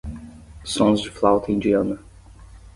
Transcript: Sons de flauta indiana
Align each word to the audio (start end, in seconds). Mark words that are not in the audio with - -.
Sons 0.71 1.03
de 1.03 1.11
flauta 1.19 1.51
indiana 1.55 1.99